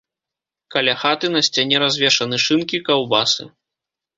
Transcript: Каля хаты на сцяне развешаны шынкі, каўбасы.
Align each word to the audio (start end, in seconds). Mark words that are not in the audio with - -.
Каля 0.75 0.95
хаты 1.01 1.29
на 1.35 1.43
сцяне 1.49 1.75
развешаны 1.85 2.37
шынкі, 2.47 2.77
каўбасы. 2.89 3.43